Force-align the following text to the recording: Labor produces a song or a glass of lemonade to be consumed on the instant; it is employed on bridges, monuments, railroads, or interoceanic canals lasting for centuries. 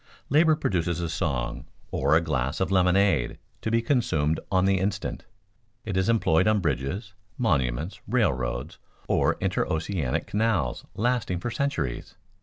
Labor 0.29 0.55
produces 0.55 0.99
a 0.99 1.07
song 1.09 1.67
or 1.91 2.15
a 2.15 2.21
glass 2.21 2.59
of 2.59 2.71
lemonade 2.71 3.37
to 3.61 3.69
be 3.69 3.83
consumed 3.83 4.39
on 4.51 4.65
the 4.65 4.79
instant; 4.79 5.25
it 5.85 5.95
is 5.95 6.09
employed 6.09 6.47
on 6.47 6.59
bridges, 6.59 7.13
monuments, 7.37 8.01
railroads, 8.07 8.79
or 9.07 9.37
interoceanic 9.39 10.25
canals 10.25 10.85
lasting 10.95 11.39
for 11.39 11.51
centuries. 11.51 12.15